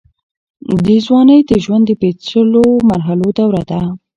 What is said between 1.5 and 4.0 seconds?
ژوند د پېچلو مرحلو دوره ده.